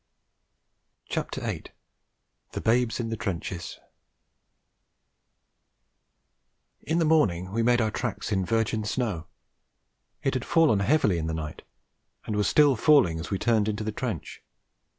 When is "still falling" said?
12.47-13.19